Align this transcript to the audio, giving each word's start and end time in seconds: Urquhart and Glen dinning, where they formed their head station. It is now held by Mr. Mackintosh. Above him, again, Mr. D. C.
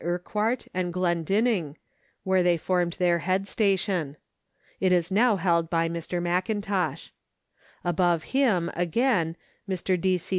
Urquhart 0.03 0.65
and 0.73 0.91
Glen 0.91 1.23
dinning, 1.23 1.77
where 2.23 2.41
they 2.41 2.57
formed 2.57 2.93
their 2.93 3.19
head 3.19 3.47
station. 3.47 4.17
It 4.79 4.91
is 4.91 5.11
now 5.11 5.35
held 5.35 5.69
by 5.69 5.87
Mr. 5.87 6.19
Mackintosh. 6.19 7.11
Above 7.83 8.23
him, 8.33 8.71
again, 8.73 9.35
Mr. 9.69 10.01
D. 10.01 10.17
C. 10.17 10.29